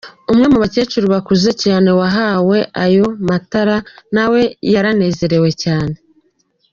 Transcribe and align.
Umwe 0.31 0.45
mu 0.51 0.57
bacecuru 0.63 1.05
bakuze 1.15 1.49
cyane 1.63 1.89
wahawe 1.99 2.57
aya 2.83 3.05
matara 3.27 3.77
nawe 4.15 4.41
yaranezerewe 4.73 5.49
cyane. 5.63 5.95